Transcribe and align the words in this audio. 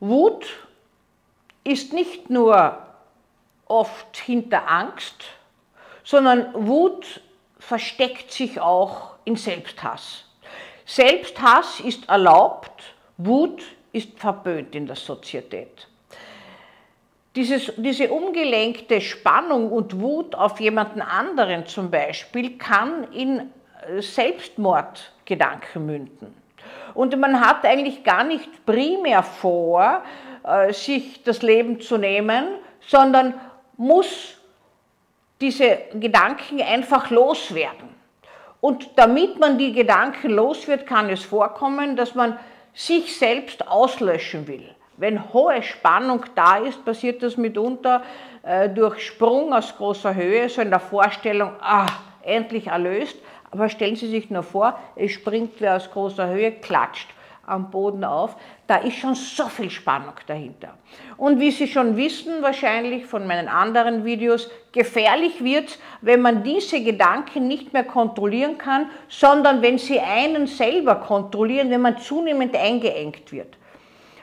Wut 0.00 0.46
ist 1.64 1.92
nicht 1.92 2.30
nur 2.30 2.78
oft 3.66 4.16
hinter 4.16 4.70
Angst, 4.70 5.24
sondern 6.04 6.66
Wut 6.66 7.20
versteckt 7.58 8.30
sich 8.32 8.60
auch 8.60 9.16
in 9.24 9.36
Selbsthass. 9.36 10.24
Selbsthass 10.86 11.80
ist 11.80 12.08
erlaubt, 12.08 12.94
Wut 13.18 13.62
ist 13.92 14.18
verböhnt 14.18 14.74
in 14.74 14.86
der 14.86 14.96
Sozietät. 14.96 15.88
Dieses, 17.36 17.72
diese 17.76 18.10
umgelenkte 18.10 19.00
Spannung 19.00 19.70
und 19.70 20.00
Wut 20.00 20.34
auf 20.34 20.60
jemanden 20.60 21.02
anderen 21.02 21.66
zum 21.66 21.90
Beispiel 21.90 22.56
kann 22.56 23.12
in 23.12 23.52
Selbstmordgedanken 23.98 25.84
münden. 25.84 26.34
Und 26.94 27.18
man 27.18 27.40
hat 27.40 27.64
eigentlich 27.64 28.04
gar 28.04 28.24
nicht 28.24 28.64
primär 28.66 29.22
vor, 29.22 30.02
äh, 30.44 30.72
sich 30.72 31.22
das 31.22 31.42
Leben 31.42 31.80
zu 31.80 31.98
nehmen, 31.98 32.46
sondern 32.80 33.34
muss 33.76 34.36
diese 35.40 35.78
Gedanken 35.94 36.60
einfach 36.60 37.10
loswerden. 37.10 37.88
Und 38.60 38.90
damit 38.96 39.38
man 39.38 39.56
die 39.56 39.72
Gedanken 39.72 40.30
los 40.30 40.66
wird, 40.66 40.86
kann 40.86 41.08
es 41.10 41.24
vorkommen, 41.24 41.94
dass 41.94 42.14
man 42.14 42.38
sich 42.74 43.16
selbst 43.16 43.66
auslöschen 43.68 44.46
will. 44.48 44.74
Wenn 44.96 45.32
hohe 45.32 45.62
Spannung 45.62 46.24
da 46.34 46.56
ist, 46.56 46.84
passiert 46.84 47.22
das 47.22 47.36
mitunter 47.36 48.02
äh, 48.42 48.68
durch 48.68 49.06
Sprung 49.06 49.52
aus 49.52 49.76
großer 49.76 50.14
Höhe, 50.14 50.48
so 50.48 50.60
in 50.60 50.70
der 50.70 50.80
Vorstellung, 50.80 51.52
ah, 51.60 51.86
endlich 52.22 52.66
erlöst. 52.66 53.16
Aber 53.50 53.68
stellen 53.68 53.96
Sie 53.96 54.08
sich 54.08 54.30
nur 54.30 54.42
vor, 54.42 54.78
es 54.96 55.12
springt 55.12 55.54
wer 55.58 55.76
aus 55.76 55.90
großer 55.90 56.28
Höhe, 56.28 56.52
klatscht 56.52 57.08
am 57.48 57.70
Boden 57.70 58.04
auf. 58.04 58.36
Da 58.66 58.76
ist 58.76 58.96
schon 58.96 59.14
so 59.14 59.46
viel 59.46 59.70
Spannung 59.70 60.12
dahinter. 60.26 60.74
Und 61.16 61.40
wie 61.40 61.50
Sie 61.50 61.66
schon 61.66 61.96
wissen, 61.96 62.42
wahrscheinlich 62.42 63.06
von 63.06 63.26
meinen 63.26 63.48
anderen 63.48 64.04
Videos, 64.04 64.50
gefährlich 64.72 65.42
wird, 65.42 65.78
wenn 66.02 66.20
man 66.20 66.42
diese 66.42 66.82
Gedanken 66.82 67.48
nicht 67.48 67.72
mehr 67.72 67.84
kontrollieren 67.84 68.58
kann, 68.58 68.90
sondern 69.08 69.62
wenn 69.62 69.78
sie 69.78 69.98
einen 69.98 70.46
selber 70.46 70.96
kontrollieren, 70.96 71.70
wenn 71.70 71.80
man 71.80 71.98
zunehmend 71.98 72.54
eingeengt 72.54 73.32
wird. 73.32 73.56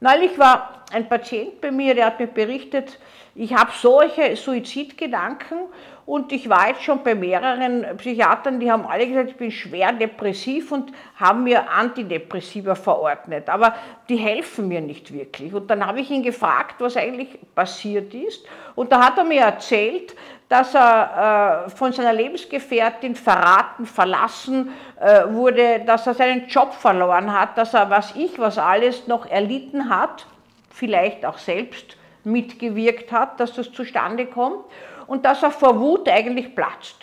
Neulich 0.00 0.38
war 0.38 0.84
ein 0.92 1.08
Patient 1.08 1.60
bei 1.60 1.70
mir, 1.70 1.94
der 1.94 2.06
hat 2.06 2.20
mir 2.20 2.26
berichtet, 2.26 2.98
ich 3.34 3.54
habe 3.54 3.70
solche 3.74 4.34
Suizidgedanken 4.34 5.58
und 6.06 6.30
ich 6.30 6.48
war 6.48 6.68
jetzt 6.68 6.84
schon 6.84 7.02
bei 7.02 7.14
mehreren 7.14 7.84
Psychiatern, 7.98 8.60
die 8.60 8.70
haben 8.70 8.86
alle 8.86 9.06
gesagt, 9.08 9.30
ich 9.30 9.36
bin 9.36 9.50
schwer 9.50 9.92
depressiv 9.92 10.70
und 10.70 10.92
haben 11.16 11.42
mir 11.42 11.68
Antidepressiva 11.68 12.76
verordnet. 12.76 13.50
Aber 13.50 13.74
die 14.08 14.16
helfen 14.16 14.68
mir 14.68 14.80
nicht 14.80 15.12
wirklich. 15.12 15.52
Und 15.52 15.68
dann 15.68 15.84
habe 15.84 16.00
ich 16.00 16.10
ihn 16.10 16.22
gefragt, 16.22 16.76
was 16.78 16.96
eigentlich 16.96 17.36
passiert 17.54 18.14
ist. 18.14 18.46
Und 18.76 18.92
da 18.92 19.04
hat 19.04 19.18
er 19.18 19.24
mir 19.24 19.42
erzählt, 19.42 20.14
dass 20.48 20.76
er 20.76 21.66
äh, 21.66 21.70
von 21.70 21.92
seiner 21.92 22.12
Lebensgefährtin 22.12 23.16
verraten, 23.16 23.84
verlassen 23.84 24.70
äh, 25.00 25.24
wurde, 25.28 25.80
dass 25.84 26.06
er 26.06 26.14
seinen 26.14 26.46
Job 26.46 26.72
verloren 26.72 27.32
hat, 27.32 27.58
dass 27.58 27.74
er, 27.74 27.90
was 27.90 28.14
ich, 28.14 28.38
was 28.38 28.56
alles 28.56 29.08
noch 29.08 29.26
erlitten 29.26 29.90
hat, 29.90 30.24
vielleicht 30.76 31.24
auch 31.24 31.38
selbst 31.38 31.96
mitgewirkt 32.22 33.10
hat, 33.10 33.40
dass 33.40 33.54
das 33.54 33.72
zustande 33.72 34.26
kommt 34.26 34.64
und 35.06 35.24
dass 35.24 35.42
er 35.42 35.50
vor 35.50 35.80
Wut 35.80 36.08
eigentlich 36.08 36.54
platzt. 36.54 36.96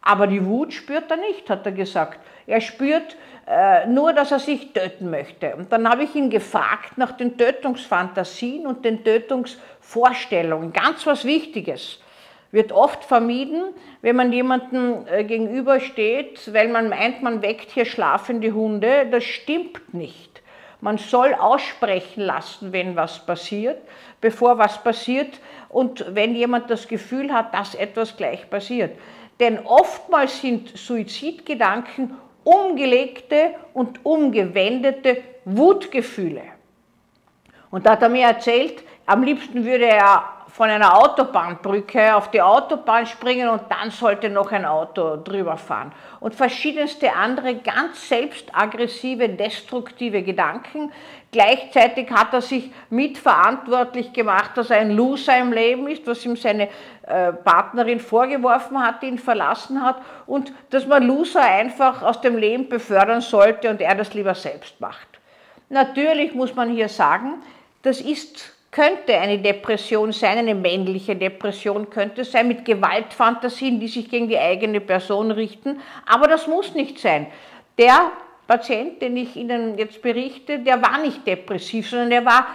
Aber 0.00 0.26
die 0.26 0.44
Wut 0.46 0.72
spürt 0.72 1.10
er 1.10 1.16
nicht, 1.16 1.50
hat 1.50 1.66
er 1.66 1.72
gesagt. 1.72 2.20
Er 2.46 2.60
spürt 2.60 3.16
äh, 3.46 3.86
nur, 3.86 4.12
dass 4.12 4.30
er 4.30 4.38
sich 4.38 4.72
töten 4.72 5.10
möchte. 5.10 5.56
Und 5.56 5.72
dann 5.72 5.88
habe 5.88 6.04
ich 6.04 6.14
ihn 6.14 6.30
gefragt 6.30 6.96
nach 6.96 7.12
den 7.12 7.36
Tötungsfantasien 7.36 8.66
und 8.66 8.84
den 8.84 9.02
Tötungsvorstellungen. 9.02 10.72
Ganz 10.72 11.04
was 11.06 11.24
Wichtiges. 11.24 11.98
Wird 12.52 12.72
oft 12.72 13.04
vermieden, 13.04 13.74
wenn 14.02 14.16
man 14.16 14.32
jemandem 14.32 15.06
äh, 15.06 15.24
gegenübersteht, 15.24 16.52
weil 16.54 16.68
man 16.68 16.88
meint, 16.88 17.22
man 17.22 17.42
weckt 17.42 17.70
hier 17.72 17.84
schlafende 17.84 18.52
Hunde. 18.52 19.06
Das 19.10 19.24
stimmt 19.24 19.94
nicht. 19.94 20.29
Man 20.80 20.98
soll 20.98 21.34
aussprechen 21.34 22.22
lassen, 22.22 22.72
wenn 22.72 22.96
was 22.96 23.24
passiert, 23.24 23.78
bevor 24.20 24.58
was 24.58 24.82
passiert, 24.82 25.40
und 25.68 26.04
wenn 26.14 26.34
jemand 26.34 26.70
das 26.70 26.88
Gefühl 26.88 27.32
hat, 27.32 27.54
dass 27.54 27.74
etwas 27.74 28.16
gleich 28.16 28.48
passiert. 28.50 28.98
Denn 29.38 29.58
oftmals 29.60 30.40
sind 30.40 30.76
Suizidgedanken 30.76 32.16
umgelegte 32.44 33.54
und 33.74 34.04
umgewendete 34.04 35.22
Wutgefühle. 35.44 36.42
Und 37.70 37.86
da 37.86 37.92
hat 37.92 38.02
er 38.02 38.08
mir 38.08 38.26
erzählt, 38.26 38.82
am 39.06 39.22
liebsten 39.22 39.64
würde 39.64 39.86
er 39.86 40.24
von 40.52 40.68
einer 40.68 40.98
Autobahnbrücke 40.98 42.14
auf 42.14 42.30
die 42.30 42.42
Autobahn 42.42 43.06
springen 43.06 43.48
und 43.48 43.62
dann 43.68 43.90
sollte 43.90 44.28
noch 44.28 44.52
ein 44.52 44.64
Auto 44.64 45.16
drüber 45.16 45.56
fahren. 45.56 45.92
Und 46.18 46.34
verschiedenste 46.34 47.12
andere 47.12 47.56
ganz 47.56 48.08
selbstaggressive, 48.08 49.28
destruktive 49.28 50.22
Gedanken. 50.22 50.92
Gleichzeitig 51.32 52.10
hat 52.10 52.32
er 52.32 52.42
sich 52.42 52.70
mitverantwortlich 52.90 54.12
gemacht, 54.12 54.52
dass 54.56 54.70
er 54.70 54.78
ein 54.78 54.90
Loser 54.90 55.38
im 55.38 55.52
Leben 55.52 55.86
ist, 55.86 56.06
was 56.06 56.24
ihm 56.24 56.36
seine 56.36 56.68
äh, 57.06 57.32
Partnerin 57.32 58.00
vorgeworfen 58.00 58.82
hat, 58.82 59.02
die 59.02 59.06
ihn 59.06 59.18
verlassen 59.18 59.82
hat, 59.82 59.96
und 60.26 60.52
dass 60.70 60.86
man 60.86 61.06
Loser 61.06 61.42
einfach 61.42 62.02
aus 62.02 62.20
dem 62.20 62.36
Leben 62.36 62.68
befördern 62.68 63.20
sollte 63.20 63.70
und 63.70 63.80
er 63.80 63.94
das 63.94 64.12
lieber 64.14 64.34
selbst 64.34 64.80
macht. 64.80 65.06
Natürlich 65.68 66.34
muss 66.34 66.54
man 66.56 66.70
hier 66.70 66.88
sagen, 66.88 67.42
das 67.82 68.00
ist 68.00 68.52
könnte 68.70 69.18
eine 69.18 69.38
Depression 69.38 70.12
sein, 70.12 70.38
eine 70.38 70.54
männliche 70.54 71.16
Depression 71.16 71.90
könnte 71.90 72.22
es 72.22 72.32
sein, 72.32 72.48
mit 72.48 72.64
Gewaltfantasien, 72.64 73.80
die 73.80 73.88
sich 73.88 74.08
gegen 74.08 74.28
die 74.28 74.38
eigene 74.38 74.80
Person 74.80 75.30
richten. 75.30 75.80
Aber 76.06 76.28
das 76.28 76.46
muss 76.46 76.74
nicht 76.74 76.98
sein. 76.98 77.26
Der 77.78 78.12
Patient, 78.46 79.02
den 79.02 79.16
ich 79.16 79.36
Ihnen 79.36 79.76
jetzt 79.78 80.02
berichte, 80.02 80.60
der 80.60 80.80
war 80.82 80.98
nicht 81.00 81.26
depressiv, 81.26 81.88
sondern 81.90 82.12
er 82.12 82.24
war 82.24 82.46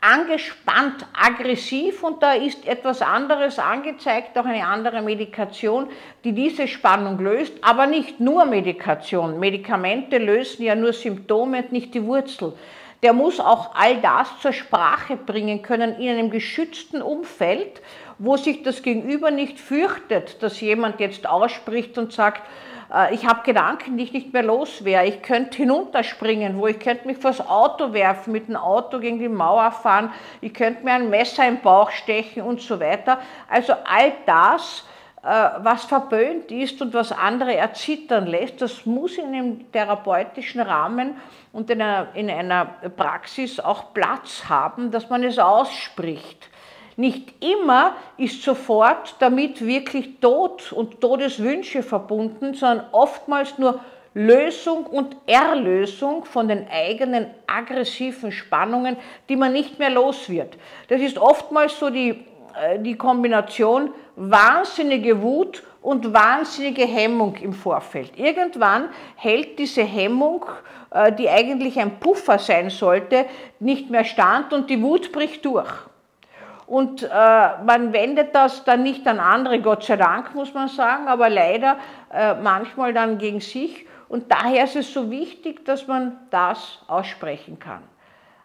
angespannt, 0.00 1.06
aggressiv 1.18 2.02
und 2.02 2.22
da 2.22 2.32
ist 2.32 2.66
etwas 2.66 3.00
anderes 3.00 3.58
angezeigt, 3.58 4.36
auch 4.36 4.44
eine 4.44 4.66
andere 4.66 5.00
Medikation, 5.00 5.88
die 6.24 6.32
diese 6.32 6.68
Spannung 6.68 7.18
löst, 7.18 7.54
aber 7.62 7.86
nicht 7.86 8.20
nur 8.20 8.44
Medikation. 8.44 9.40
Medikamente 9.40 10.18
lösen 10.18 10.62
ja 10.62 10.74
nur 10.74 10.92
Symptome 10.92 11.62
und 11.62 11.72
nicht 11.72 11.94
die 11.94 12.04
Wurzel 12.04 12.52
der 13.04 13.12
muss 13.12 13.38
auch 13.38 13.74
all 13.74 14.00
das 14.00 14.40
zur 14.40 14.54
Sprache 14.54 15.16
bringen 15.16 15.60
können 15.60 16.00
in 16.00 16.08
einem 16.08 16.30
geschützten 16.30 17.02
Umfeld, 17.02 17.82
wo 18.18 18.38
sich 18.38 18.62
das 18.62 18.82
Gegenüber 18.82 19.30
nicht 19.30 19.60
fürchtet, 19.60 20.42
dass 20.42 20.60
jemand 20.62 21.00
jetzt 21.00 21.28
ausspricht 21.28 21.98
und 21.98 22.14
sagt, 22.14 22.42
äh, 22.90 23.14
ich 23.14 23.26
habe 23.26 23.42
Gedanken, 23.44 23.98
die 23.98 24.04
ich 24.04 24.12
nicht 24.14 24.32
mehr 24.32 24.42
los 24.42 24.86
wäre. 24.86 25.04
Ich 25.04 25.20
könnte 25.20 25.58
hinunterspringen, 25.58 26.58
wo 26.58 26.66
ich 26.66 26.78
könnte 26.78 27.06
mich 27.06 27.18
vors 27.18 27.46
Auto 27.46 27.92
werfen, 27.92 28.32
mit 28.32 28.48
dem 28.48 28.56
Auto 28.56 28.98
gegen 29.00 29.18
die 29.18 29.28
Mauer 29.28 29.70
fahren, 29.70 30.10
ich 30.40 30.54
könnte 30.54 30.82
mir 30.82 30.92
ein 30.92 31.10
Messer 31.10 31.46
im 31.46 31.60
Bauch 31.60 31.90
stechen 31.90 32.42
und 32.42 32.62
so 32.62 32.80
weiter. 32.80 33.18
Also 33.50 33.74
all 33.84 34.12
das, 34.24 34.84
was 35.24 35.84
verböhnt 35.84 36.52
ist 36.52 36.82
und 36.82 36.92
was 36.92 37.10
andere 37.10 37.56
erzittern 37.56 38.26
lässt, 38.26 38.60
das 38.60 38.84
muss 38.84 39.16
in 39.16 39.26
einem 39.26 39.72
therapeutischen 39.72 40.60
Rahmen 40.60 41.16
und 41.52 41.70
in 41.70 41.80
einer, 41.80 42.08
in 42.14 42.28
einer 42.28 42.66
Praxis 42.94 43.58
auch 43.58 43.94
Platz 43.94 44.44
haben, 44.48 44.90
dass 44.90 45.08
man 45.08 45.22
es 45.22 45.38
ausspricht. 45.38 46.50
Nicht 46.96 47.42
immer 47.42 47.94
ist 48.18 48.42
sofort 48.42 49.16
damit 49.18 49.64
wirklich 49.64 50.20
Tod 50.20 50.72
und 50.72 51.00
Todeswünsche 51.00 51.82
verbunden, 51.82 52.54
sondern 52.54 52.86
oftmals 52.92 53.58
nur 53.58 53.80
Lösung 54.14 54.86
und 54.86 55.16
Erlösung 55.26 56.24
von 56.24 56.46
den 56.46 56.68
eigenen 56.70 57.26
aggressiven 57.48 58.30
Spannungen, 58.30 58.96
die 59.28 59.34
man 59.34 59.52
nicht 59.52 59.80
mehr 59.80 59.90
los 59.90 60.28
wird. 60.28 60.56
Das 60.86 61.00
ist 61.00 61.18
oftmals 61.18 61.76
so 61.78 61.90
die 61.90 62.10
äh, 62.10 62.24
die 62.78 62.96
Kombination 62.96 63.90
wahnsinnige 64.16 65.20
Wut 65.22 65.62
und 65.84 66.14
wahnsinnige 66.14 66.86
Hemmung 66.86 67.36
im 67.36 67.52
Vorfeld. 67.52 68.18
Irgendwann 68.18 68.88
hält 69.16 69.58
diese 69.58 69.82
Hemmung, 69.82 70.46
äh, 70.90 71.12
die 71.12 71.28
eigentlich 71.28 71.78
ein 71.78 72.00
Puffer 72.00 72.38
sein 72.38 72.70
sollte, 72.70 73.26
nicht 73.60 73.90
mehr 73.90 74.04
stand 74.04 74.52
und 74.52 74.70
die 74.70 74.80
Wut 74.80 75.12
bricht 75.12 75.44
durch. 75.44 75.70
Und 76.66 77.02
äh, 77.02 77.08
man 77.08 77.92
wendet 77.92 78.34
das 78.34 78.64
dann 78.64 78.82
nicht 78.82 79.06
an 79.06 79.20
andere, 79.20 79.60
Gott 79.60 79.84
sei 79.84 79.96
Dank 79.96 80.34
muss 80.34 80.54
man 80.54 80.68
sagen, 80.68 81.08
aber 81.08 81.28
leider 81.28 81.76
äh, 82.10 82.34
manchmal 82.34 82.94
dann 82.94 83.18
gegen 83.18 83.40
sich. 83.40 83.86
Und 84.08 84.30
daher 84.32 84.64
ist 84.64 84.76
es 84.76 84.92
so 84.92 85.10
wichtig, 85.10 85.66
dass 85.66 85.86
man 85.86 86.18
das 86.30 86.78
aussprechen 86.86 87.58
kann. 87.58 87.82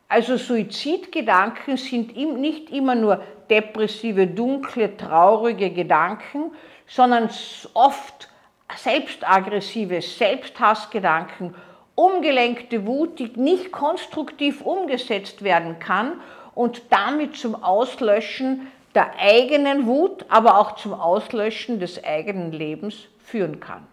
Also 0.10 0.38
Suizidgedanken 0.38 1.78
sind 1.78 2.18
nicht 2.18 2.72
immer 2.72 2.96
nur 2.96 3.22
depressive, 3.48 4.26
dunkle, 4.26 4.98
traurige 4.98 5.70
Gedanken, 5.70 6.52
sondern 6.88 7.30
oft 7.76 8.28
selbstaggressive, 8.76 10.02
Selbsthassgedanken, 10.02 11.54
umgelenkte 11.94 12.88
Wut, 12.88 13.20
die 13.20 13.32
nicht 13.36 13.72
konstruktiv 13.72 14.62
umgesetzt 14.62 15.44
werden 15.44 15.78
kann 15.78 16.14
und 16.56 16.82
damit 16.90 17.38
zum 17.38 17.64
Auslöschen 17.64 18.68
der 18.96 19.12
eigenen 19.20 19.86
Wut, 19.86 20.26
aber 20.30 20.58
auch 20.58 20.76
zum 20.76 20.94
Auslöschen 20.94 21.80
des 21.80 22.04
eigenen 22.04 22.52
Lebens 22.52 22.96
führen 23.20 23.60
kann. 23.60 23.86